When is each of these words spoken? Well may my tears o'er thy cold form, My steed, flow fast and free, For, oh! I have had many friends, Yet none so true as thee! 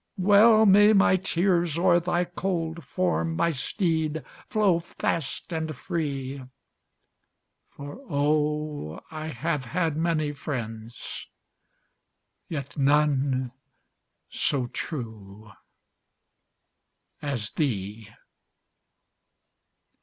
Well 0.17 0.65
may 0.65 0.93
my 0.93 1.15
tears 1.15 1.77
o'er 1.77 1.99
thy 1.99 2.23
cold 2.25 2.83
form, 2.83 3.35
My 3.35 3.51
steed, 3.51 4.23
flow 4.49 4.79
fast 4.79 5.53
and 5.53 5.75
free, 5.75 6.43
For, 7.69 8.03
oh! 8.09 9.01
I 9.11 9.27
have 9.27 9.65
had 9.65 9.97
many 9.97 10.31
friends, 10.31 11.27
Yet 12.49 12.75
none 12.75 13.51
so 14.27 14.65
true 14.65 15.51
as 17.21 17.51
thee! 17.51 18.09